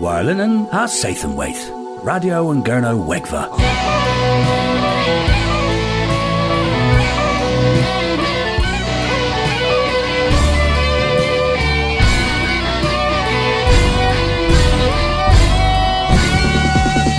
Warlinen 0.00 0.66
ha 0.70 0.86
Sathanwaith, 0.86 1.60
Radio 2.02 2.50
and 2.50 2.64
Gerno 2.64 3.04
Wegva. 3.06 3.42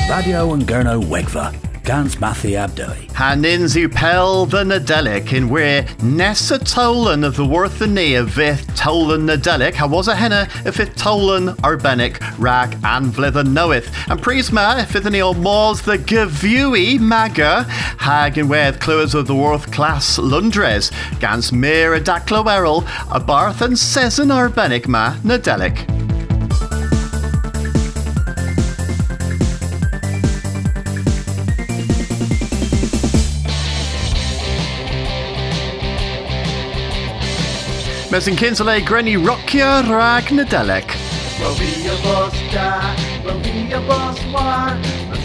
Radio 0.09 0.53
and 0.53 0.63
Gerno 0.63 0.99
Wegva. 1.03 1.70
Gans 1.83 2.19
Matthew 2.19 2.51
Abdoi. 2.51 3.07
Hanin 3.11 3.67
zu 3.67 3.89
pel 3.89 4.45
the 4.45 4.63
Nadelic 4.63 5.33
in 5.33 5.49
where 5.49 5.87
Nessa 6.03 6.59
Tolan 6.59 7.25
of 7.25 7.35
the 7.35 7.45
Worth 7.45 7.79
the 7.79 7.87
Knee 7.87 8.13
of 8.15 8.29
Vith 8.29 8.67
Tolan 8.75 9.27
Nadelic, 9.27 9.73
a 10.07 10.15
henna 10.15 10.47
if 10.63 10.79
it 10.79 10.89
Tolan 10.89 11.55
Arbenic 11.57 12.19
rag 12.37 12.73
and 12.83 13.11
Vlither 13.11 13.47
knoweth. 13.47 13.87
And 14.09 14.21
Prisma 14.21 14.81
if 14.83 14.95
it 14.95 15.03
the 15.03 15.33
Mors 15.33 15.81
the 15.81 15.97
Gavui 15.97 16.99
Maga 16.99 17.63
hag 17.63 18.37
in 18.37 18.47
with 18.47 18.79
clues 18.79 19.15
of 19.15 19.25
the 19.25 19.35
Worth 19.35 19.71
class 19.71 20.19
Lundres, 20.19 20.91
Gans 21.19 21.51
Mira 21.51 21.99
a 21.99 23.19
Barth 23.19 23.61
and 23.61 23.73
Sezen 23.73 24.29
Arbenic 24.29 24.87
ma 24.87 25.15
Nadelic. 25.23 26.00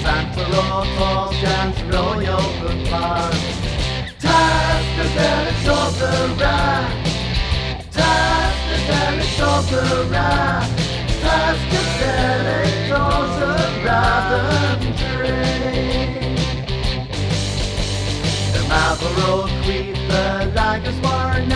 Santa 0.07 0.45
Rotos 0.53 1.35
gans 1.43 1.79
roio 1.91 2.39
fy 2.59 2.91
par. 2.91 3.33
Tas 4.23 4.85
na 4.97 5.05
delix 5.17 5.67
o 5.67 5.81
dy 5.99 6.13
ra, 6.43 6.61
tas 7.97 8.57
na 8.69 8.79
delix 8.89 9.41
o 9.41 9.53
dy 9.71 9.83
ra, 10.13 10.31
tas 11.25 11.61
na 11.73 11.83
delix 11.99 12.95
o 13.01 13.05
dy 13.35 13.51
ra 13.89 14.03
ddyn 14.31 14.95
dre. 15.03 15.37
Dyma 18.55 18.85
fy 19.03 19.09
rodd 19.19 19.51
chwith 19.65 20.17
y 20.23 20.51
lagas 20.55 20.99
war 21.03 21.35
nas, 21.51 21.56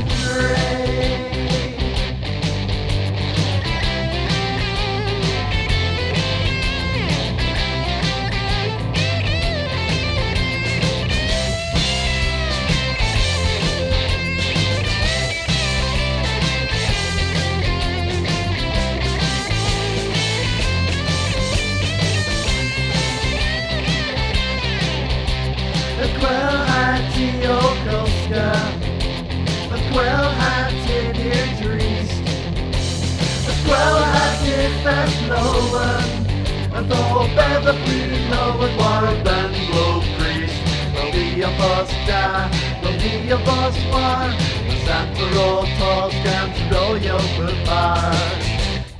hat 34.61 34.69
i'n 34.69 34.75
ffes 34.83 35.15
lowen 35.29 36.29
Y 36.71 36.81
ddo 36.87 37.25
bedd 37.35 37.67
y 37.71 37.73
bryd 37.83 38.25
lowen 38.31 38.75
war 38.79 39.07
y 39.09 39.15
ben 39.25 39.55
glo 39.69 39.85
priest 40.17 40.69
Wel 40.95 41.11
fi 41.15 41.43
o 41.45 41.51
bos 41.57 41.93
da, 42.07 42.49
wel 42.83 42.99
fi 43.01 43.33
o 43.33 43.39
bos 43.47 43.79
war 43.93 44.29
Y 44.69 44.77
sant 44.85 45.23
yr 45.25 45.39
o 45.41 45.49
tos 45.79 46.17
gan 46.25 46.53
roio 46.73 47.17
fy 47.37 47.55
bar 47.65 48.37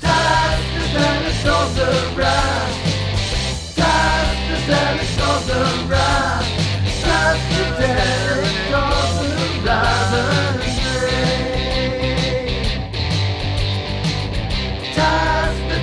Tas 0.02 0.66
the 0.74 0.88
dennis 0.96 1.46
of 1.58 1.78
the 1.78 1.92
rat 2.18 2.74
Tas 3.78 4.42
the 4.50 4.60
dennis 4.72 5.16
of 5.30 5.48
the 5.52 5.62
rat 5.94 6.58
That's 7.02 7.46
the 7.56 7.66
Derek 7.78 8.60
Dawson 8.72 9.22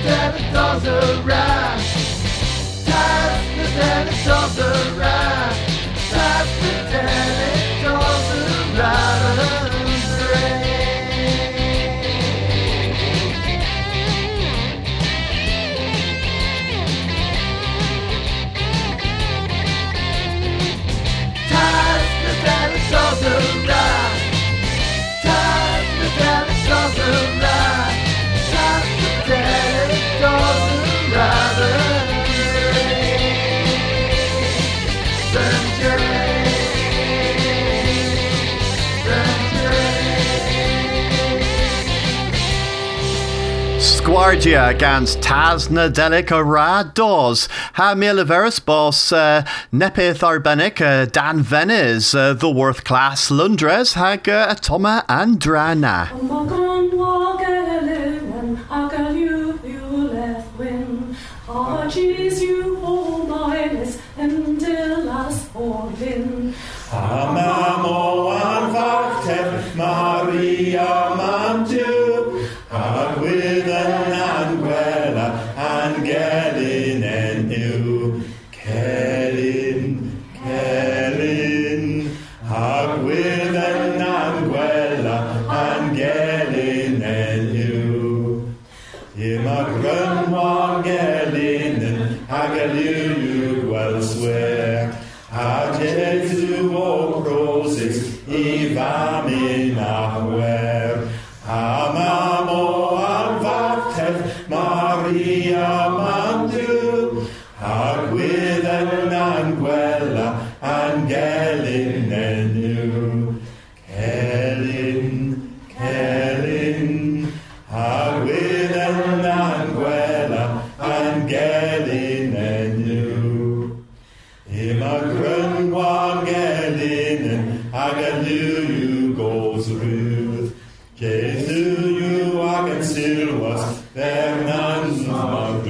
Derek 0.09 0.51
Dawson 0.51 1.23
Rap 1.23 1.79
That's 2.85 3.45
the 3.53 3.63
Derek 3.77 4.25
Dawson 4.25 4.97
Robin 4.97 5.59
Dennis 8.75 9.68
Squardia 44.09 44.73
gans 44.75 45.15
tas 45.17 45.69
na 45.69 45.87
delic 45.87 46.31
a 46.31 46.43
ra 46.43 46.81
dos. 46.81 47.47
Ha 47.73 47.93
miliverus 47.93 48.59
bos 48.59 49.11
uh, 49.11 49.45
nepith 49.71 50.23
arbenic 50.25 50.81
uh, 50.81 51.05
Dan 51.05 51.43
Venice, 51.43 52.15
uh, 52.15 52.33
the 52.33 52.49
worth 52.49 52.83
class 52.83 53.29
Lundres 53.29 53.93
hag 53.93 54.27
uh, 54.27 54.51
atoma 54.51 55.05
andrana. 55.07 56.09
Magan 56.23 56.89
wagelewan 56.89 58.09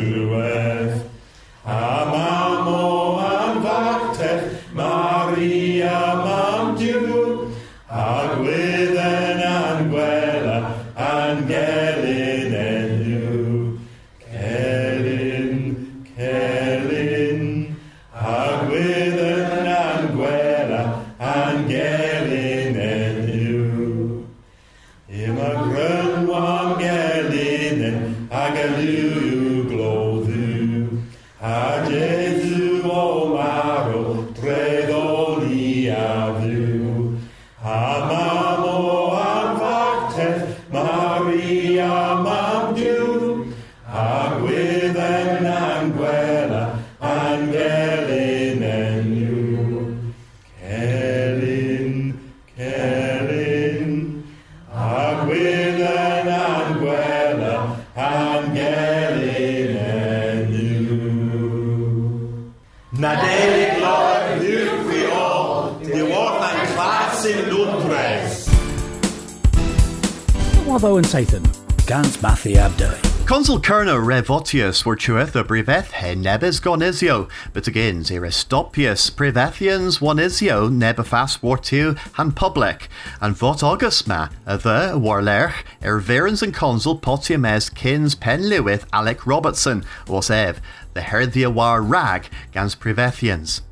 mag 0.08 0.59
Watho 70.80 70.96
and 70.96 71.06
Sathan, 71.06 71.86
Gans 71.86 72.22
Matthew 72.22 72.56
Abday. 72.56 73.28
Consul 73.28 73.60
Kerna 73.60 74.00
Revotius 74.02 74.86
were 74.86 74.96
chueth 74.96 75.34
the 75.34 75.44
breveth 75.44 75.92
he 75.92 76.16
nebes 76.16 76.62
gonizio, 76.62 77.30
but 77.52 77.68
again 77.68 78.02
Aristopius 78.02 79.12
brevethians 79.12 80.00
onisio 80.00 80.72
nebefas 80.72 81.40
wartu 81.42 81.98
han 82.14 82.32
public, 82.32 82.88
and 83.20 83.36
vot 83.36 83.60
augustma 83.60 84.32
the 84.46 84.98
warlerch 84.98 85.66
er 85.84 86.00
verens 86.00 86.42
and 86.42 86.54
consul 86.54 86.98
potiames 86.98 87.74
kins 87.76 88.16
pen 88.16 88.48
lewith 88.48 88.86
Alec 88.94 89.28
Robertson. 89.28 89.84
Was 90.08 90.30
ev, 90.30 90.62
the 90.94 91.02
herthia 91.02 91.50
war 91.54 91.82
rag 91.82 92.30
gans 92.54 92.76
brevethians. 92.76 93.64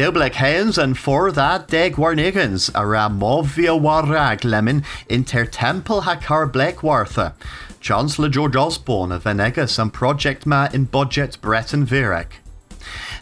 Deblek 0.00 0.32
hens 0.32 0.78
and 0.78 0.96
for 0.96 1.30
that 1.30 1.68
deg 1.68 1.96
warnigans 1.96 2.70
ara 2.74 3.10
movia 3.10 3.78
warrag 3.78 4.44
lemon 4.44 4.82
inter 5.10 5.44
temple 5.44 6.00
hakar 6.00 6.50
blekwartha. 6.50 7.34
Chancellor 7.80 8.30
George 8.30 8.56
Osborne 8.56 9.12
of 9.12 9.24
Venegas 9.24 9.78
and 9.78 9.92
Project 9.92 10.46
Ma 10.46 10.68
in 10.72 10.86
budget 10.86 11.36
Breton 11.42 11.84
Virek. 11.84 12.40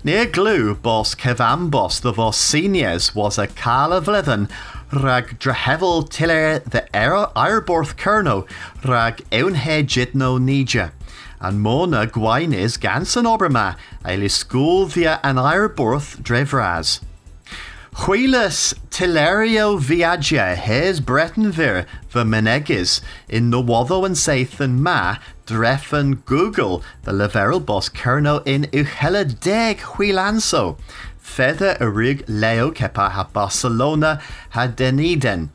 Near 0.04 0.26
glue 0.26 0.76
bos 0.76 1.16
Kevambos 1.16 2.00
the 2.00 2.12
vos 2.12 2.36
seniors 2.36 3.12
was 3.12 3.38
a 3.38 3.48
Kala 3.48 4.00
Vlethen 4.00 4.48
rag 4.92 5.36
drahevel 5.40 6.08
tiller 6.08 6.60
the 6.60 6.86
Airborth 6.94 7.96
Kerno 7.96 8.46
rag 8.88 9.16
eunhe 9.32 9.82
jidno 9.82 10.38
nija. 10.38 10.92
And 11.40 11.60
Mona 11.60 12.06
Gwainis 12.06 12.78
Gansen 12.80 13.24
Oberma, 13.24 13.76
eili 14.04 14.30
school 14.30 14.86
via 14.86 15.20
an 15.22 15.36
Airborth 15.36 16.20
drevraz. 16.20 17.00
Huilas 18.02 18.74
Tilerio 18.90 19.76
Viagia 19.76 20.54
hes 20.54 21.00
Breton 21.00 21.50
vir 21.50 21.84
the 22.12 22.22
Menegis 22.22 23.00
in 23.28 23.50
Watho 23.50 24.06
and 24.06 24.14
Sathan 24.14 24.78
Ma 24.78 25.16
Drefen 25.46 26.24
Google 26.24 26.82
the 27.02 27.10
Leverel 27.10 27.64
Boss 27.64 27.88
Kerno 27.88 28.40
in 28.46 28.66
Uchela 28.66 29.24
Deg 29.40 29.78
Huilanso 29.78 30.78
Feather 31.18 31.76
Urig 31.80 32.22
Leo 32.28 32.70
Kepa 32.70 33.10
ha 33.10 33.28
Barcelona 33.32 34.22
ha 34.50 34.68
Deniden 34.68 35.48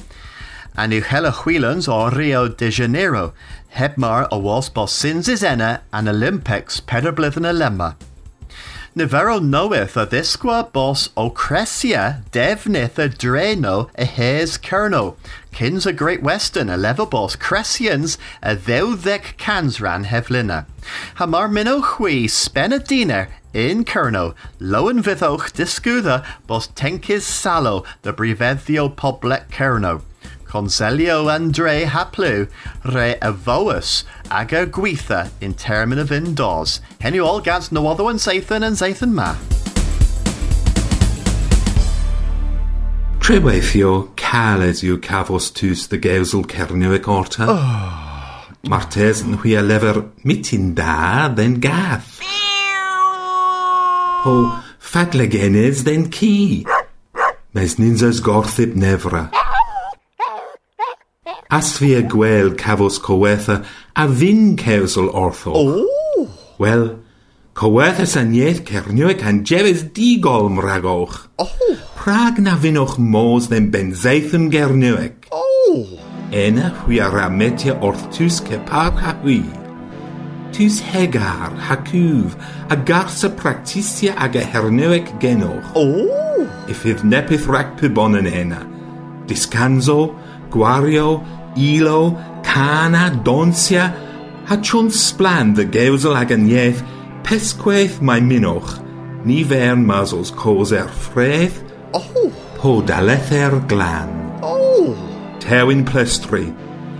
and 0.75 0.91
Uchela 0.91 1.31
Huilans 1.31 1.87
or 1.87 2.09
Rio 2.11 2.49
de 2.49 2.69
Janeiro 2.69 3.33
Hebmar 3.73 4.27
a 4.31 4.37
was 4.37 4.69
Boss 4.69 4.93
Sinzis 4.93 5.41
Enna 5.41 5.81
and 5.91 6.07
Olympics 6.07 6.79
Pederblithen 6.79 7.41
Lemma. 7.41 7.95
Nivero 8.95 9.43
knoweth 9.43 9.97
a 9.97 10.05
thisqua 10.05 10.71
bos 10.71 11.09
o 11.17 11.31
Cresia 11.31 12.23
devnith 12.29 12.99
a 12.99 13.09
dreno 13.09 13.89
a 13.95 14.05
hes 14.05 14.59
kerno. 14.59 15.15
Kins 15.51 15.87
a 15.87 15.93
Great 15.93 16.21
Western 16.21 16.69
a 16.69 16.77
level 16.77 17.07
bos 17.07 17.35
Cresians 17.35 18.19
a 18.43 18.55
theudek 18.55 19.37
cansran 19.37 20.05
hevlina. 20.05 20.67
Hamar 21.15 21.49
minno 21.49 21.81
hui 21.81 22.27
spenadina 22.27 23.27
in 23.55 23.83
kerno. 23.83 24.35
Loen 24.59 25.01
vithoch 25.01 25.51
discuda 25.51 26.23
bos 26.45 26.67
tenkis 26.67 27.23
salo 27.23 27.83
the 28.03 28.13
brevethio 28.13 28.95
public 28.95 29.49
kerno. 29.49 30.03
Conselio 30.53 31.33
Andre 31.33 31.85
haplu 31.85 32.47
re 32.85 33.17
avoas 33.23 34.03
aga 34.29 34.67
gwitha 34.67 35.31
in 35.41 35.55
termin 35.55 35.97
of 35.97 36.11
indoors. 36.11 36.79
Henny 37.01 37.19
all 37.19 37.41
gats 37.41 37.71
no 37.71 37.87
other 37.87 38.03
one 38.03 38.17
Sathan 38.17 38.61
and 38.61 38.75
Sathan 38.77 39.13
ma. 39.13 39.33
Treweithio 43.17 44.15
caled 44.15 44.83
yw 44.85 44.99
cafos 45.01 45.51
tus 45.51 45.87
the 45.87 45.97
geusel 45.97 46.45
cerniwig 46.45 47.07
orta. 47.07 47.47
Oh. 47.49 48.45
Martes 48.69 49.23
yn 49.25 49.39
hwy 49.41 49.57
a 49.57 49.63
lefer 49.65 50.03
mitin 50.21 50.75
da 50.77 51.29
then 51.29 51.57
gath. 51.65 52.19
Ho 54.21 54.35
fadlegenes 54.77 55.81
then 55.89 56.11
ki. 56.11 56.67
Mes 57.57 57.79
ninzas 57.81 58.21
gorthib 58.21 58.77
nefra. 58.77 59.31
As 61.53 61.77
fi 61.77 61.93
a 61.95 62.01
gwel 62.01 62.55
cafos 62.61 62.97
cowetha 63.05 63.63
a 63.95 64.05
fin 64.19 64.55
ceusel 64.57 65.09
ortho. 65.13 65.51
Oh, 65.53 66.29
Wel, 66.57 66.85
cowetha 67.53 68.05
san 68.07 68.33
ieth 68.33 68.63
cerniwig 68.69 69.21
an 69.29 69.43
jefes 69.45 69.83
digolm 69.95 70.57
ragoch. 70.67 71.27
oh, 71.37 71.77
Prag 71.95 72.39
na 72.39 72.55
finoch 72.57 72.97
mos 72.97 73.47
den 73.51 73.69
benzeithyn 73.71 74.49
gerniwig. 74.51 75.27
oh. 75.31 75.99
Ena 76.31 76.71
hwy 76.81 76.97
a 77.05 77.09
rametia 77.13 77.75
orth 77.85 78.07
tus 78.15 78.39
cepag 78.41 78.97
ha 79.03 79.13
hwy. 79.21 79.43
Tus 80.53 80.79
hegar, 80.81 81.53
hacwf, 81.67 82.33
a 82.73 82.75
garsa 82.75 83.29
practisia 83.29 84.15
ag 84.17 84.35
a 84.35 84.41
herniwig 84.41 85.05
genoch. 85.21 85.69
Oh, 85.75 86.49
Ifydd 86.67 87.03
nepith 87.05 87.45
rhac 87.45 87.77
pybon 87.79 88.17
yn 88.17 88.27
ena. 88.27 88.61
Discanso, 89.29 90.15
gwario, 90.49 91.21
ilo, 91.57 92.17
cana, 92.43 93.11
donsia, 93.23 93.93
a 94.49 94.57
chwn 94.57 94.91
sblan 94.91 95.55
dy 95.57 95.65
gewsel 95.73 96.15
ag 96.19 96.31
yn 96.35 96.49
ieth, 96.51 96.81
pesgwaith 97.23 98.01
mae 98.03 98.21
minoch, 98.21 98.79
ni 99.23 99.43
fern 99.47 99.85
masos 99.87 100.31
cos 100.35 100.71
er 100.75 100.89
ffredd, 100.91 101.55
oh. 101.95 102.31
po 102.59 102.81
dalether 102.81 103.59
glan. 103.71 104.11
Oh. 104.43 104.95
Tewin 105.43 105.83
plestri, 105.87 106.55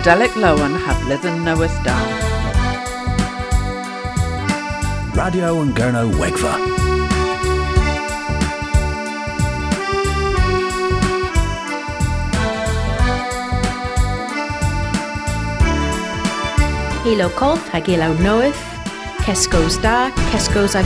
Nadolig 0.00 0.34
Lowen 0.34 0.74
have 0.86 0.96
Lythan 1.08 1.44
Noeth 1.44 1.76
Down. 1.84 2.08
Radio 5.14 5.60
and 5.60 5.74
Gurno 5.76 6.10
Wegva. 6.20 6.54
Hilo 17.04 17.28
Colt 17.28 17.60
hag 17.68 17.88
ilo 17.90 18.14
Noeth, 18.14 18.56
Kesco's 19.26 19.76
da, 19.82 20.10
Kesco's 20.30 20.74
a 20.76 20.82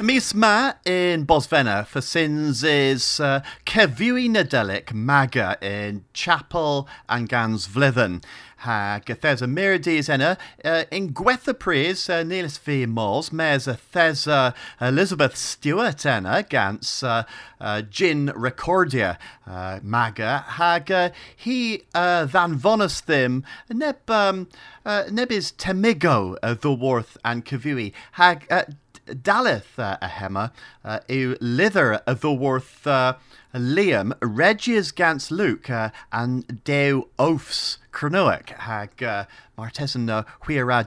Mis 0.00 0.32
ma 0.32 0.74
in 0.84 1.26
Bosvena 1.26 1.84
for 1.84 2.00
sins 2.00 2.62
is 2.62 3.18
uh, 3.18 3.42
Kevui 3.66 4.30
Nadelic 4.30 4.92
Maga 4.92 5.58
in 5.60 6.04
Chapel 6.12 6.88
and 7.08 7.28
Gans 7.28 7.66
Vlithen. 7.66 8.22
Ha 8.58 9.00
Gathesa 9.04 9.48
Mirides 9.52 10.08
enna 10.08 10.38
uh, 10.64 10.84
in 10.92 11.12
Gwetha 11.12 11.58
Pries 11.58 12.08
uh, 12.08 12.22
Niels 12.22 12.58
V. 12.58 12.86
Mols, 12.86 13.32
Mes 13.32 13.66
a 13.66 13.78
Thesa 13.92 14.54
Elizabeth 14.80 15.36
Stewart 15.36 16.06
enna 16.06 16.44
Gans 16.44 17.02
uh, 17.02 17.24
uh, 17.60 17.82
Gin 17.82 18.32
Recordia 18.36 19.18
uh, 19.48 19.80
Maga 19.82 20.44
hag 20.46 20.92
uh, 20.92 21.10
he 21.36 21.82
uh, 21.92 22.24
Van 22.28 22.56
Vonus 22.56 23.00
Thim 23.00 23.44
Neb 23.68 24.08
um, 24.08 24.48
uh, 24.86 25.04
Temigo 25.04 26.36
uh, 26.40 26.54
the 26.54 26.72
Worth 26.72 27.16
and 27.24 27.44
Kavui 27.44 27.92
hag 28.12 28.46
uh, 28.48 28.62
Daleth 29.08 29.78
uh, 29.78 29.96
a 30.00 30.08
hema 30.08 30.50
uh, 30.84 31.00
lither 31.08 32.00
y 32.06 32.14
ddywrth 32.14 32.86
uh, 32.86 33.14
Liam, 33.54 34.12
Regius 34.20 34.92
Gans 34.92 35.30
Luke 35.30 35.70
uh, 35.70 35.90
and 36.12 36.62
Dew 36.64 37.08
Oafs 37.18 37.78
Cronuic 37.92 38.50
hag 38.50 39.02
uh, 39.02 39.24
Martesan 39.56 40.08
uh, 40.10 40.24
Huira 40.44 40.84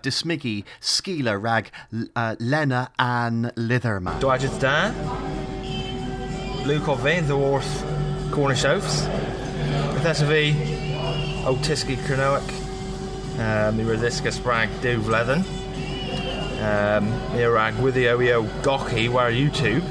rag 1.42 1.72
uh, 2.16 2.36
Lena 2.40 2.92
and 3.00 3.46
Litherman. 3.56 4.20
Dwajid 4.20 4.60
da. 4.60 4.92
Luke 6.66 6.88
o 6.88 6.96
fe, 6.96 7.20
ddywrth 7.22 8.32
Cornish 8.32 8.66
Oafs. 8.66 9.08
Bethesa 9.96 10.28
fi 10.28 10.54
o 11.48 11.56
Tisgi 11.56 11.98
Cronoic. 12.06 12.48
Um, 13.42 13.78
mi 13.78 13.84
rydysga 13.84 14.32
sprag 14.32 14.70
diw 14.84 15.02
fledden. 15.02 15.61
Um, 16.62 17.10
mi 17.34 17.44
rag 17.44 17.74
wyddio 17.82 18.20
i 18.22 18.34
o 18.34 18.44
gochi 18.62 19.10
war 19.10 19.32
YouTube. 19.32 19.82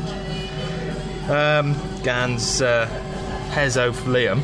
Um, 1.28 1.74
gans 2.04 2.62
uh, 2.62 2.86
Hezof 3.50 4.04
Liam. 4.06 4.38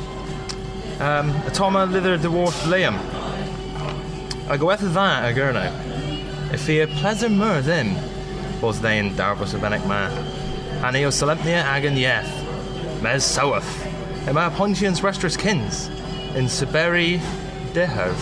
Um, 1.01 1.31
a 1.47 1.51
toma 1.53 1.87
lither 1.87 2.19
dwarf 2.19 2.67
Liam. 2.67 2.99
A 4.51 4.59
goeth 4.59 4.81
dda 4.81 5.31
a 5.31 5.33
gyrno. 5.33 6.53
If 6.53 6.67
he 6.67 6.85
pleasure 6.99 7.29
mur 7.29 7.61
then, 7.61 7.95
was 8.61 8.81
they 8.81 8.99
in 8.99 9.11
Darbus 9.11 9.55
of 9.55 9.61
Benek 9.61 9.87
ma. 9.87 10.09
Hanny 10.81 11.05
o 11.05 11.11
Solemnia 11.11 11.63
agan 11.63 11.95
yeth. 11.95 13.03
Mes 13.03 13.25
soeth. 13.25 13.87
Ema 14.27 14.51
pontians 14.51 15.01
restris 15.01 15.39
kins. 15.39 15.87
In 16.35 16.47
Siberi 16.47 17.21
dehov. 17.73 18.17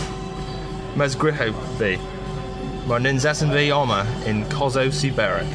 Mes 0.95 1.15
griho 1.15 1.79
be. 1.79 1.99
Mar 2.85 2.99
ninzessen 2.99 3.51
ve 3.51 3.71
oma 3.71 4.05
in 4.27 4.45
Kozo 4.45 4.91
Siberic. 4.91 5.47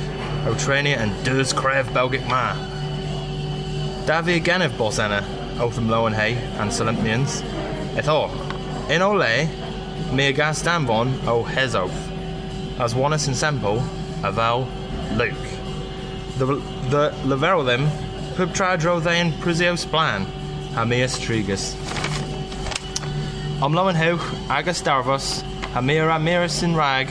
O 0.47 0.55
trainia 0.55 0.99
and 0.99 1.25
dus 1.25 1.53
krev 1.53 1.93
belgic 1.95 2.27
ma. 2.27 2.55
Davi 4.05 4.35
again 4.35 4.63
of 4.63 4.73
Bosenna, 4.73 5.23
Otham 5.61 5.87
Lowen 5.87 6.13
Hay 6.13 6.35
and 6.59 6.73
Solemnians. 6.73 7.45
Et 7.97 8.09
o, 8.09 8.27
in 8.91 9.01
ole, 9.01 9.23
a 9.23 10.33
danvon 10.33 11.25
o 11.29 11.45
Hezof, 11.45 11.93
as 12.81 12.95
onus 12.95 13.29
in 13.29 13.35
semple, 13.35 13.79
aval 14.23 14.67
Luke. 15.17 15.37
The 16.39 16.47
the 16.91 17.15
level 17.25 17.63
them, 17.63 17.87
pub 18.35 18.51
tradro 18.51 19.01
they 19.01 19.21
in 19.21 19.33
Prusio 19.35 19.75
splan, 19.75 20.27
Amias 20.73 21.17
Trigus. 21.17 21.77
Am 23.63 23.73
Lowen 23.73 23.95
How, 23.95 24.17
Agus 24.53 24.83
Darvos, 24.83 25.45
Amira 25.75 26.19
Miras 26.21 26.65
in 26.65 26.75
Rag, 26.75 27.09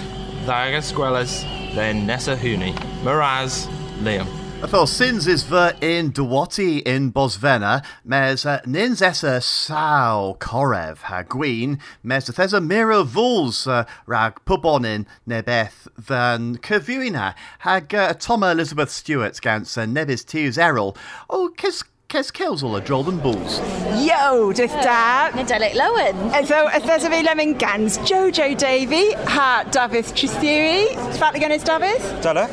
Dagas 0.50 0.92
Gwellas, 0.92 1.44
then 1.76 2.08
Nessa 2.08 2.36
Huni, 2.36 2.74
Miraz, 3.04 3.68
Liam. 4.00 4.26
Fel 4.68 4.88
sins 4.88 5.28
is 5.28 5.44
ver 5.44 5.76
in 5.80 6.12
Dwati 6.12 6.82
in 6.82 7.12
Bosvena, 7.12 7.86
mes 8.04 8.48
uh, 8.48 8.60
nins 8.66 9.00
essa 9.00 9.42
sao 9.42 10.38
korev 10.40 10.98
ha 11.04 11.22
gween, 11.22 11.78
mes 12.02 12.26
thesa 12.30 12.60
mira 12.60 13.04
vuls 13.04 13.68
uh, 13.68 13.86
rag 14.08 14.40
pubonin 14.48 15.06
nebeth 15.28 15.88
than 16.08 16.58
kervuina, 16.58 17.36
hag 17.60 17.94
uh, 17.94 18.14
Toma 18.14 18.50
Elizabeth 18.50 18.90
Stewart 18.90 19.40
gans 19.40 19.76
nebis 19.76 20.26
tius 20.26 20.58
errol, 20.58 20.98
oh 21.30 21.52
kes 21.56 21.84
kes 22.10 22.32
kills 22.32 22.64
all 22.64 22.74
the 22.74 22.82
Jordan 22.82 23.20
bulls. 23.20 23.60
Yo, 24.04 24.52
just 24.52 24.74
da. 24.82 25.30
Nadolig 25.30 25.74
Lowen. 25.74 26.46
So, 26.48 26.68
there's 26.86 27.04
a 27.04 27.10
lemon 27.10 27.54
gans. 27.54 28.00
Jojo 28.00 28.58
Davy, 28.58 29.14
ha 29.14 29.64
Davis 29.70 30.12
Tristeri. 30.12 30.88
Fatligan 31.20 31.52
is 31.52 31.64
Davis. 31.64 32.02
Dala? 32.24 32.48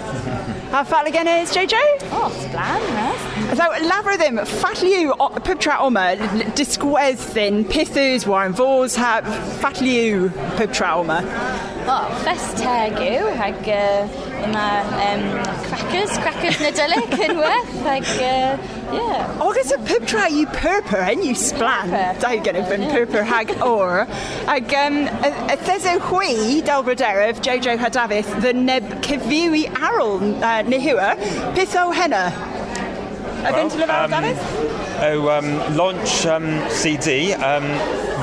Ha 0.73 0.85
Fatligan 0.85 1.27
is 1.43 1.53
Jojo. 1.53 1.81
Oh, 2.13 2.31
sblan, 2.43 2.81
yes. 2.99 3.57
So, 3.57 3.65
labra 3.89 4.19
them, 4.19 4.37
fatliu, 4.37 5.17
pubtra 5.41 5.81
oma, 5.81 6.17
disgwez 6.55 7.17
thin, 7.17 7.65
pithus, 7.65 8.27
warren 8.27 8.53
vors, 8.53 8.95
ha 8.97 9.23
fatliu, 9.63 10.29
pubtra 10.57 10.97
oma. 10.97 11.23
Oh, 11.89 12.21
fest 12.25 12.57
tegu, 12.57 13.33
hag 13.37 13.55
uh, 13.69 14.09
yma 14.45 14.67
um, 15.07 15.45
crackers, 15.69 16.19
crackers 16.19 16.57
Nadolig 16.57 17.17
yn 17.31 17.39
werth, 17.39 17.79
hag, 17.87 18.11
uh, 18.21 18.76
yeah. 18.93 19.49
Agus 19.49 19.71
a 19.73 19.79
pubtra 19.79 20.31
you 20.31 20.47
purper 20.47 20.97
and 20.97 21.25
you 21.25 21.35
splan. 21.35 21.91
Purper. 21.91 22.21
Da 22.21 22.37
gan 22.41 22.57
of 22.57 22.67
purper 22.67 23.23
hag 23.23 23.51
or. 23.63 24.07
Ag 24.47 24.73
um, 24.75 25.07
a, 25.07 25.53
a 25.53 25.57
theso 25.57 25.99
hui 25.99 26.63
dalbraderef 26.63 27.41
Jojo 27.41 27.77
Hadavis 27.77 28.41
the 28.41 28.53
neb 28.53 28.85
kiviwi 29.03 29.65
arol 29.77 30.21
uh, 30.43 30.63
nihua 30.63 31.17
pitho 31.55 31.95
henna. 31.95 32.33
A 33.47 33.53
well, 33.53 33.71
to 33.71 34.03
um, 34.03 34.11
Davis? 34.11 34.39
Oh, 35.03 35.29
um, 35.29 35.77
launch 35.77 36.27
um, 36.27 36.69
CD, 36.71 37.33
um, 37.35 37.65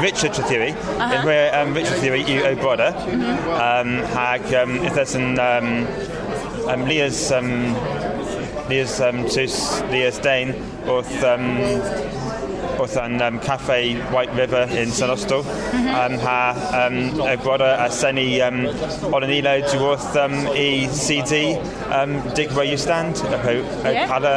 Richard 0.01 0.33
Theory, 0.33 0.71
uh-huh. 0.71 1.23
where 1.23 1.55
um, 1.55 1.73
Richard 1.73 1.99
Theory, 1.99 2.23
you 2.23 2.43
oh 2.43 2.55
brother, 2.55 2.91
mm-hmm. 2.91 3.51
um, 3.51 4.03
hag 4.11 4.53
um, 4.53 4.77
if 4.83 4.95
there's 4.95 5.15
an 5.15 5.39
um, 5.39 5.87
um, 6.67 6.85
Leah's 6.85 7.31
um, 7.31 7.73
Leah's 8.73 8.99
um, 9.01 9.23
tus 9.29 9.81
Leah's 9.91 10.17
Dane 10.17 10.55
wrth 10.87 11.23
um, 11.23 12.22
wrth 12.79 12.97
an 12.97 13.21
um, 13.21 13.39
Cafe 13.39 13.95
White 14.13 14.33
River 14.35 14.63
in 14.71 14.91
San 14.91 15.09
Ostol 15.09 15.43
Mm-hmm. 15.43 15.95
um, 15.95 16.19
ha 16.19 16.87
um, 16.87 16.97
y 17.21 17.35
brother 17.37 17.75
a 17.79 17.89
senni 17.89 18.41
um, 18.41 18.65
on 19.13 19.23
an 19.23 19.29
ilo 19.31 19.55
dwi 19.61 19.79
wrth 19.91 20.15
um, 20.23 20.35
i 20.53 20.87
CD 20.91 21.55
um, 21.91 22.19
dig 22.35 22.51
where 22.51 22.65
you 22.65 22.77
stand 22.77 23.15
y 23.29 23.37
ho 23.45 23.55
y 23.83 23.93
Yeah. 23.93 24.07
pala 24.07 24.33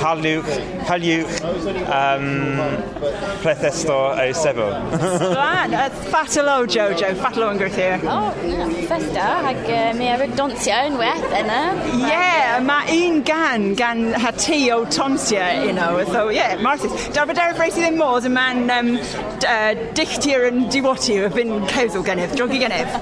paliwch 0.00 0.50
paliwch 0.88 1.40
um, 1.92 2.26
plethestor 3.42 4.16
o 4.20 4.32
sefo 4.32 4.68
Splan, 5.20 5.74
a 5.74 5.90
fatalo 6.12 6.56
Jojo, 6.66 7.10
fatalo 7.20 7.50
yn 7.52 7.58
gwrthir. 7.60 8.04
Oh, 8.08 8.30
yeah. 8.46 8.68
Festa, 8.88 9.26
hag 9.46 9.60
uh, 9.68 9.92
mi 9.98 10.08
ar 10.12 10.22
y 10.24 10.28
donsio 10.38 10.76
yn 10.88 10.96
werth 11.00 11.34
yna. 11.40 11.58
Yeah, 12.00 12.58
mae 12.64 12.96
un 13.08 13.20
gan 13.26 13.70
gan 13.78 14.02
hati 14.24 14.60
o 14.74 14.84
tonsia, 14.86 15.50
you 15.66 15.72
know, 15.72 16.02
so 16.12 16.28
yeah, 16.30 16.56
Marthys. 17.10 17.14
Dalbraderef 17.14 17.58
Racy 17.58 17.80
ddim 17.80 17.96
modd, 17.96 18.24
y 18.24 18.30
man 18.30 18.70
um, 18.70 18.98
uh, 19.44 19.74
dichtir 19.94 20.46
yn 20.48 20.68
diwati 20.70 21.20
o 21.24 21.30
fyn 21.30 21.66
cewsol 21.70 22.04
gennyf, 22.04 22.34
drogi 22.36 22.60
gennyf. 22.60 22.94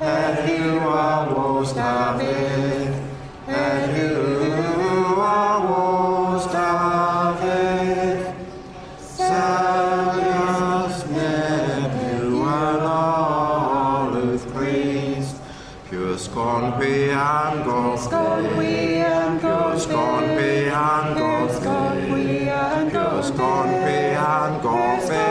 David 0.00 1.70
David 1.74 2.79
God's 18.00 18.12
gone, 18.12 18.56
we 18.56 18.66
and 18.96 19.42
God's 19.42 19.86
gone, 19.86 20.36
we 20.36 20.68
and 20.68 21.18
God's 21.18 21.58
gone, 21.58 22.12
we 22.12 22.48
and 22.48 22.90
we 22.90 24.14
and 24.16 25.29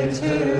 it 0.00 0.57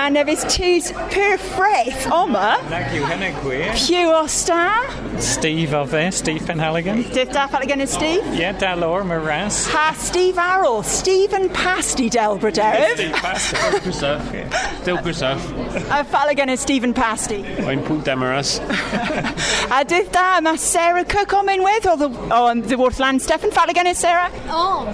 man, 0.00 0.12
there 0.14 0.28
is 0.28 0.42
two 0.44 0.80
pur 1.10 1.36
fraith, 1.36 2.10
Oma. 2.10 2.58
Thank 2.68 2.94
you, 2.94 3.02
Henna 3.04 3.30
Gwir. 3.40 3.68
Pew 3.76 4.10
o 4.10 4.26
star. 4.26 4.88
Steve 5.20 5.74
of 5.74 5.90
there, 5.90 6.10
Steve 6.10 6.40
Penhaligan. 6.42 7.04
Dydd 7.16 7.32
da 7.32 7.46
again 7.58 7.82
is 7.82 7.90
Steve. 7.90 8.24
Yeah, 8.34 8.54
Dalor, 8.54 9.04
Maras. 9.04 9.66
Ha 9.66 9.94
Steve 9.98 10.36
Arrell, 10.36 10.82
Stephen 10.84 11.50
Pasty 11.50 12.08
del 12.08 12.38
Delbryderif. 12.38 12.94
Steve 12.94 13.12
Pastor. 13.12 13.56
Grusaf. 13.84 14.80
Still 14.80 14.98
Grusaf. 14.98 15.38
A 15.98 16.04
Falligan 16.14 16.48
is 16.48 16.60
Stephen 16.60 16.94
Pasty. 16.94 17.42
Mae'n 17.66 17.84
pwynt 17.84 18.08
damaras. 18.08 18.56
A 19.80 19.84
dydd 19.84 20.10
da, 20.16 20.40
mae 20.40 20.56
Sarah 20.56 21.04
Cook 21.04 21.34
on 21.34 21.48
in 21.50 21.62
with, 21.62 21.86
or 21.86 21.96
the, 21.98 22.10
oh, 22.30 22.46
um, 22.48 22.62
the 22.62 22.76
Wrthland 22.76 23.20
Stefan 23.20 23.50
Falligan 23.50 23.86
is 23.92 23.98
Sarah. 23.98 24.32
O, 24.48 24.88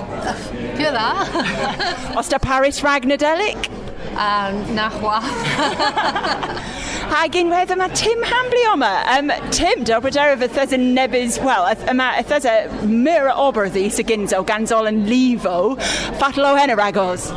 pio 0.74 0.90
dda. 0.90 2.16
Os 2.16 2.28
da 2.28 2.38
Paris 2.50 2.80
Ragnadelic. 2.80 3.75
A 4.16 4.52
na 4.74 4.88
chwa. 4.90 5.20
Hag 7.06 7.36
unwedd 7.38 7.70
yma 7.74 7.86
Tim 7.94 8.22
Hambley 8.26 8.64
yma. 8.72 8.90
Um, 9.16 9.30
Tim, 9.54 9.84
Delbryderif 9.86 10.42
y 10.42 10.48
thys 10.50 10.72
yn 10.74 10.88
nebys, 10.96 11.36
wel, 11.44 11.68
yma 11.92 12.08
y 12.18 12.24
thys 12.26 12.46
y 12.50 12.54
myr 12.88 13.28
oberthy 13.32 13.86
sy'n 13.94 14.08
gynzo 14.08 14.40
ganzol 14.48 14.88
yn 14.90 15.04
lifo. 15.08 15.76
Fatal 16.20 16.48
o 16.50 16.54
hen 16.58 16.72
y 16.74 16.78
ragos. 16.78 17.28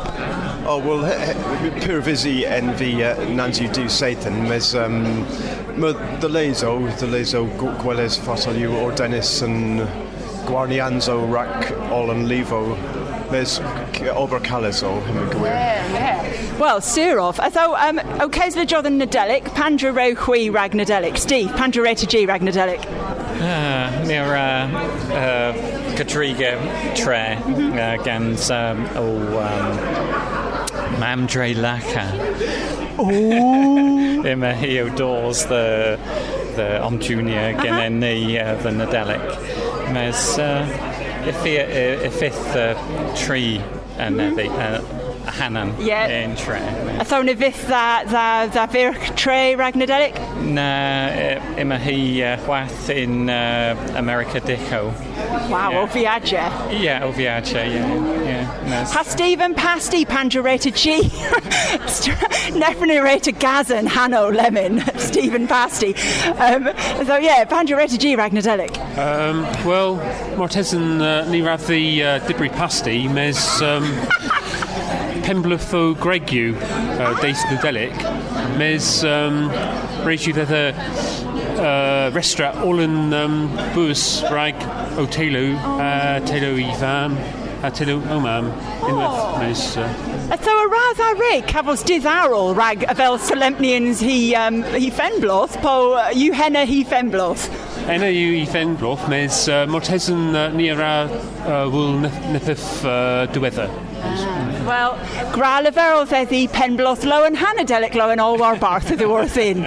Oh, 0.66 0.78
well, 0.84 1.04
he- 1.04 1.34
he- 1.70 1.80
pur 1.86 2.00
visi 2.04 2.44
en 2.46 2.72
vi 2.76 3.02
uh, 3.04 3.14
Nancy 3.30 3.68
du 3.68 3.88
Satan, 3.88 4.42
mes 4.48 4.74
um, 4.74 5.02
my, 5.80 5.92
the 6.20 6.28
lezo, 6.28 6.74
the 6.98 7.06
lezo 7.06 7.46
gweles 7.82 8.18
fosiliw 8.18 8.74
or 8.82 8.92
Dennis 8.92 9.40
and 9.42 9.80
Guarnianzo 10.50 11.16
rac 11.32 11.70
ol 11.92 12.10
yn 12.14 12.26
livo, 12.28 12.62
mes 13.30 13.58
ober 14.08 14.40
calezo, 14.40 15.00
hym 15.04 15.18
y 15.18 15.26
gwir. 15.34 16.58
Wel, 16.60 16.80
Sirov, 16.80 17.38
atho, 17.38 17.74
um, 17.74 17.98
o 18.20 18.28
Kesla 18.28 18.66
Jodd 18.66 18.84
yn 18.84 18.98
Nadelic, 18.98 19.44
Pandra 19.54 19.94
Row 19.96 20.14
Chwi 20.14 20.52
Rag 20.52 20.72
Nadelic. 20.72 21.16
Steve, 21.16 21.48
Pandra 21.52 21.82
Reta 21.82 22.06
G 22.06 22.26
Rag 22.26 22.42
Nadelic. 22.42 22.84
Ah, 23.40 24.02
Near 24.06 24.34
uh, 24.34 24.68
uh, 25.14 25.52
Katriga 25.96 26.60
Tre, 26.94 27.36
uh, 27.36 28.02
Gans 28.02 28.50
um, 28.50 28.86
o 28.94 29.16
um, 29.38 29.76
Mamdre 31.00 31.54
Laka. 31.54 32.06
Oh. 32.98 34.22
Ima 34.26 34.54
hi 34.60 34.80
o 34.80 34.90
doors 34.90 35.46
the 35.46 35.98
the 36.56 36.82
Om 36.82 36.98
Junior 36.98 37.54
gen 37.54 38.00
ni 38.00 38.38
uh, 38.38 38.54
the 38.56 38.68
Nadelic. 38.68 39.92
Mes 39.94 40.38
uh, 40.38 40.66
if 41.26 41.42
he 41.42 41.56
and 44.00 44.18
the 44.18 44.58
uh, 44.58 44.82
Hanan 45.26 45.74
Yeah. 45.80 46.06
in 46.08 46.36
Tre. 46.36 46.58
Atho 46.98 47.22
na 47.24 47.32
fydd 47.34 47.54
dda, 47.54 48.04
dda, 48.06 48.50
dda 48.52 48.66
fyr 48.70 49.16
tre 49.16 49.54
Rag 49.56 49.74
Nadelic. 49.74 50.16
Na 50.42 51.38
ima 51.58 51.78
hi 51.78 52.22
uh, 52.22 52.36
chwath 52.44 52.88
in 52.90 53.28
uh, 53.30 53.76
America 53.96 54.40
Dico. 54.40 54.92
Wow, 55.50 55.70
Yeah. 55.70 55.78
o 55.80 55.86
fiadja. 55.86 56.80
Yeah, 56.80 57.04
o 57.04 57.12
viatge, 57.12 57.54
yeah. 57.54 58.24
yeah. 58.24 58.68
Nes- 58.68 58.92
Ha 58.92 59.02
Stephen 59.02 59.54
Pasty, 59.54 60.04
Pandra 60.04 60.42
Reta 60.42 60.70
G. 60.74 61.02
Nefryn 62.58 63.02
Reta 63.04 63.32
Gazan, 63.38 63.86
Hanno 63.86 64.30
Lemon, 64.30 64.80
Stephen 64.98 65.46
Pasty. 65.46 65.94
Um, 66.38 66.68
so 67.06 67.16
yeah, 67.16 67.44
Pandra 67.44 67.76
Reta 67.76 67.98
G 67.98 68.16
Rag 68.16 68.32
Nadelic. 68.32 68.76
Um, 68.98 69.42
Wel, 69.66 69.96
Mortesan 70.36 71.00
uh, 71.00 71.28
ni 71.30 71.40
radd 71.42 71.66
the 71.66 72.02
uh, 72.02 72.18
dibri 72.20 72.48
pasti, 72.50 73.06
mes 73.08 73.60
um, 73.62 73.84
Pembluffo 75.30 75.94
Gregiw, 75.94 76.56
uh, 76.56 77.20
Deis 77.20 77.38
Nadelic, 77.44 77.94
mes 78.58 79.04
um, 79.04 79.48
reisiw 80.02 80.34
y 80.34 80.42
uh, 80.42 82.10
restra 82.10 82.48
all 82.64 82.82
yn 82.82 83.14
um, 83.14 83.36
bws 83.70 84.24
rhaid 84.26 84.58
o 84.98 85.04
teilw, 85.06 85.54
uh, 85.76 86.18
teilw 86.26 86.58
ifan, 86.64 87.14
a 87.62 87.70
teilw 87.70 88.02
omam, 88.10 88.50
unwaith 88.88 89.38
mes... 89.38 89.62
Uh, 89.78 89.86
Atho 90.34 90.50
a 90.50 90.66
radd 90.74 91.04
a 91.06 91.12
rig, 91.20 91.46
cafos 91.46 91.86
diddarol 91.86 92.50
rag 92.58 92.82
a 92.90 92.96
fel 92.98 93.14
Solemnians 93.22 94.02
hi, 94.02 94.34
um, 94.34 94.64
hi 94.74 94.90
fenbloth, 94.90 95.54
po 95.62 95.92
uh, 95.94 96.08
yw 96.10 96.34
henna 96.34 96.66
hi 96.66 96.82
fenbloth. 96.82 97.46
Enna 97.86 98.10
yw 98.10 98.34
i 98.42 98.42
Fenbroth, 98.50 99.06
mes 99.10 99.44
uh, 99.46 99.62
Mortesan 99.70 100.34
uh, 100.34 100.50
ni 100.58 100.68
ara 100.74 101.06
uh, 101.46 101.70
wyl 101.70 102.02
uh, 102.06 103.30
diweddar. 103.30 103.70
Wel, 104.70 104.92
gra 105.34 105.56
leferol 105.64 106.04
ddeddi 106.06 106.44
penbloth 106.54 107.02
lo 107.08 107.24
yn 107.26 107.34
Hanadelic 107.40 107.96
lo 107.98 108.04
yn 108.14 108.20
olwar 108.22 108.58
barth 108.62 108.92
ydw 108.94 109.08
wrth 109.10 109.38
un. 109.42 109.64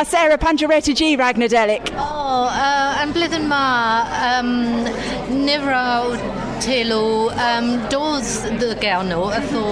A 0.00 0.04
Sarah 0.08 0.38
Panjareta 0.40 0.94
G 0.96 1.10
Rag 1.20 1.36
Nadelic. 1.36 1.90
O, 2.00 2.46
uh, 2.48 3.02
yn 3.02 3.12
blwyddyn 3.12 3.44
ma, 3.50 3.58
um, 4.30 4.48
nifraw 5.42 6.14
teilw, 6.64 7.28
um, 7.48 7.68
doedd 7.92 8.30
dy 8.62 8.70
gael 8.80 9.04
nhw, 9.10 9.26
y 9.36 9.42
tho 9.50 9.64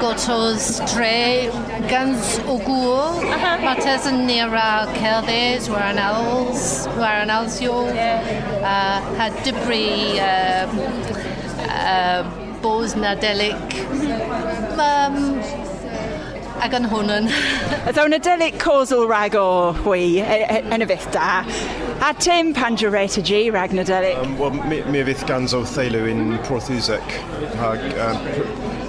gotos 0.00 0.66
tre 0.90 1.46
gans 1.86 2.34
o 2.50 2.58
gŵl. 2.66 3.22
Mae 3.62 3.76
tes 3.78 4.10
yn 4.10 4.24
nira 4.26 4.88
cerdded, 4.96 5.70
war 5.70 5.86
an 5.92 6.02
owls, 6.08 6.88
war 6.98 7.22
an 7.22 7.30
owls 7.30 7.62
yo. 7.62 7.86
Uh, 7.86 8.98
had 9.22 9.38
dibri 9.46 10.18
um, 10.26 10.76
uh, 11.70 12.37
bos 12.62 12.94
nadelic. 12.94 13.74
Um, 14.78 15.40
ag 16.62 16.74
yn 16.74 16.88
hwnnw. 16.90 17.30
Ydo 17.90 18.06
nadelic 18.10 18.58
causal 18.62 19.06
rag 19.10 19.36
o 19.38 19.72
hwy 19.84 20.18
e, 20.22 20.38
e, 20.42 20.60
yn 20.74 20.84
y 20.84 20.88
fydd 20.90 21.08
da. 21.14 21.30
A 22.04 22.12
Tim 22.18 22.52
Panjureta 22.54 23.22
G, 23.22 23.48
Ragnadelic. 23.54 24.18
Um, 24.22 24.36
well, 24.38 24.54
mi, 24.70 24.80
mi 24.90 25.02
fydd 25.06 25.24
ganso 25.30 25.64
theilw 25.74 26.06
yn 26.10 26.38
Prothusic. 26.46 27.18
Hag 27.62 27.82
um, 27.94 28.22
uh, 28.22 28.22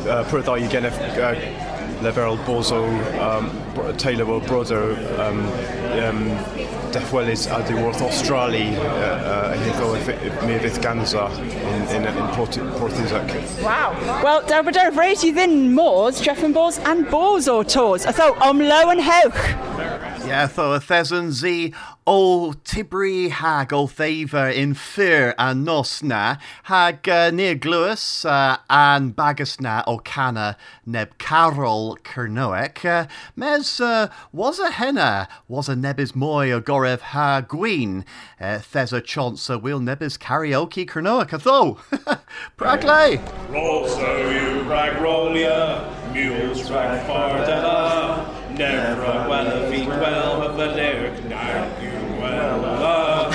pr 0.06 0.10
uh, 0.10 0.24
pryddau 0.32 0.62
i 0.62 0.70
genef 0.72 0.98
uh, 1.14 1.34
leferol 2.04 2.38
bozo 2.48 2.84
um, 3.20 3.50
o 4.30 4.40
broder 4.40 4.96
um, 5.20 5.40
um, 6.04 6.22
defwelys 6.92 7.48
a 7.48 7.62
diwrth 7.68 8.02
Australi 8.02 8.68
uh, 8.78 9.54
uh, 9.54 10.46
mi 10.48 10.58
fydd 10.64 10.80
ganza 10.82 11.28
in, 11.40 11.84
in, 11.96 12.08
in 12.08 12.28
Port- 12.36 12.60
Porthusec. 12.80 13.34
Wow. 13.62 13.94
Wel, 14.24 14.42
daw 14.50 14.64
bod 14.66 14.80
ar 14.82 14.92
freid 14.96 15.24
i 15.28 15.32
ddyn 15.36 15.58
môs, 15.76 16.22
Jeff 16.26 16.44
and 16.44 16.58
Bors, 16.58 16.80
and 16.90 17.10
Bors 17.12 17.48
o 17.52 17.62
tos. 17.64 18.08
A 18.10 18.16
tho, 18.16 18.32
om 18.48 18.64
lo 18.64 18.82
yn 18.96 19.04
hewch. 19.06 19.44
Yeah, 20.30 20.46
tho 20.46 20.74
a 20.74 20.80
thesan 20.80 21.32
zi 21.32 21.74
o 22.06 22.54
tibri 22.64 23.32
hag 23.32 23.74
o 23.74 23.88
thaver 23.88 24.48
in 24.48 24.76
fear 24.76 25.34
and 25.40 25.66
nos 25.66 26.04
na 26.04 26.36
hag 26.66 27.10
uh, 27.10 27.32
near 27.32 27.56
glwys 27.56 28.26
uh, 28.30 28.58
an 28.70 29.10
bagus 29.10 29.60
na 29.60 29.84
o 29.88 29.98
cana 29.98 30.56
neb 30.86 31.18
Carol 31.18 31.98
Cernoec. 32.04 32.86
Uh, 32.86 33.08
mes 33.36 33.80
uh, 33.80 34.08
was 34.32 34.60
a 34.60 34.70
henna, 34.70 35.28
was 35.48 35.68
a 35.68 35.74
nebis 35.74 36.16
moy 36.16 36.52
o 36.52 36.62
gorev 36.62 37.00
ha 37.00 37.42
gwyn. 37.42 38.06
Uh, 38.40 38.60
thes 38.60 38.94
a 38.94 39.02
chance 39.02 39.50
will 39.50 39.80
nebis 39.80 40.20
karaoke 40.20 40.88
Cernoec 40.88 41.34
a 41.34 41.40
tho. 41.40 41.80
Pragley! 42.56 43.18
Roll 43.50 43.88
so 43.88 44.30
you 44.30 44.62
rag 44.70 45.02
rolia, 45.02 45.92
mules 46.14 46.70
rag 46.70 47.04
fardella, 47.08 48.29
never 48.60 49.04
a 49.04 49.26
well 49.88 50.42
of 50.42 50.58
the 50.58 50.68
lyric, 50.68 51.24
now 51.30 51.82
you 51.82 51.92
well 52.20 53.32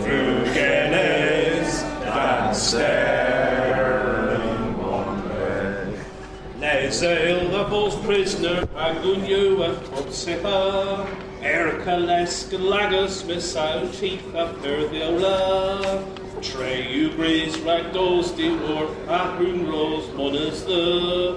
Frugenes, 0.00 1.82
dan 2.00 2.54
staring 2.54 3.58
one 4.78 5.20
Les 6.58 7.02
ale 7.02 7.50
the 7.50 7.64
false 7.68 7.96
prisoner, 8.02 8.64
Agunyu 8.74 9.60
a 9.60 9.74
Topsipa, 9.88 11.06
Erica 11.42 11.98
Lesk 11.98 12.48
Lagus, 12.58 13.26
Miss 13.26 13.54
Out 13.56 13.92
Chief 13.92 14.24
of 14.34 14.56
Perdiola, 14.62 16.02
Trey 16.42 16.92
you 16.92 17.10
breeze 17.10 17.56
ragdolls 17.58 18.36
di 18.36 18.50
war 18.50 18.86
Ahun 19.08 19.66
rose 19.66 20.06
monas 20.16 20.64
the 20.66 21.36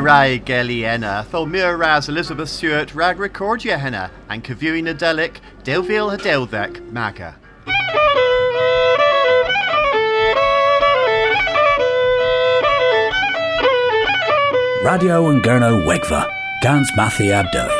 Nia 0.00 0.06
rai 0.06 0.40
geli 0.40 0.84
enna, 0.84 1.26
tho 1.30 1.44
mir 1.44 1.76
raz 1.76 2.08
Elizabeth 2.08 2.48
Stewart 2.48 2.94
rag 2.94 3.18
recordia 3.18 3.76
henna, 3.76 4.10
and 4.30 4.42
cavuin 4.42 4.88
adelic, 4.88 5.40
delvil 5.62 6.08
hadeldek, 6.08 6.80
maga. 6.90 7.36
Radio 14.82 15.28
and 15.28 15.42
Gurno 15.42 15.84
Wegva, 15.84 16.32
Gans 16.62 16.90
Mathi 16.92 17.26
Abdeli. 17.26 17.79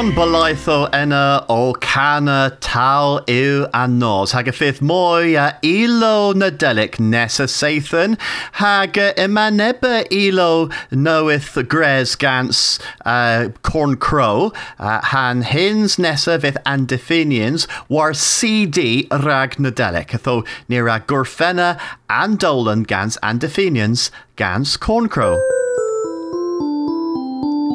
Sion 0.00 0.12
balaitho 0.12 0.88
ena 0.94 1.44
o 1.50 1.74
cana 1.74 2.56
tal 2.60 3.20
yw 3.28 3.68
a 3.74 3.86
nos. 3.86 4.32
Y 4.32 4.48
ffydd 4.48 4.78
mwy 4.80 5.34
a 5.36 5.58
ilo 5.60 6.32
nadelic 6.32 6.96
nesa 6.96 7.44
seithyn. 7.44 8.16
Hag 8.62 8.96
ymaneba 8.96 10.06
ilo 10.08 10.70
noeth 10.90 11.52
gres 11.68 12.16
gans 12.16 12.78
uh, 13.04 13.50
corn 13.60 13.98
crow. 13.98 14.54
Uh, 14.78 15.02
han 15.12 15.42
hins 15.42 15.98
nesa 16.00 16.38
fydd 16.40 16.56
andifinians 16.64 17.68
war 17.90 18.14
CD 18.14 19.06
rag 19.28 19.60
nadelic. 19.60 20.16
Ytho 20.16 20.46
ni 20.66 20.80
rag 20.80 21.08
gwrfenna 21.12 21.74
andolan 22.08 22.86
gans 22.86 23.20
andifinians 23.22 24.08
gans 24.36 24.78
corn 24.78 25.12
crow. 25.12 25.36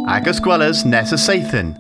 Agus 0.09 0.39
gwelys 0.39 0.88
nesa 0.89 1.21
seithyn. 1.21 1.75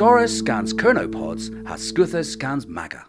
Scorus 0.00 0.38
scans 0.38 0.72
Kernopods, 0.72 1.50
has 1.66 1.82
Scuthus 1.82 2.32
scans 2.32 2.66
Maga. 2.66 3.04